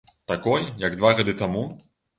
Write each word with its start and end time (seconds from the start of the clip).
Такой, 0.31 0.65
як 0.87 0.97
два 1.03 1.15
гады 1.21 1.39
таму? 1.47 1.65